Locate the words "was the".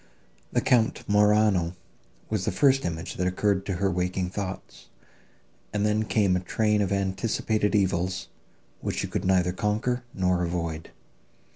2.27-2.51